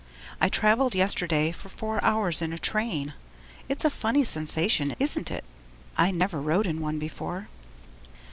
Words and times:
I 0.41 0.49
travelled 0.49 0.95
yesterday 0.95 1.51
for 1.51 1.69
four 1.69 2.03
hours 2.03 2.41
in 2.41 2.51
a 2.53 2.57
train. 2.57 3.13
It's 3.69 3.85
a 3.85 3.89
funny 3.91 4.23
sensation, 4.23 4.95
isn't 4.97 5.29
it? 5.29 5.45
I 5.95 6.09
never 6.09 6.41
rode 6.41 6.65
in 6.65 6.81
one 6.81 6.97
before. 6.97 7.49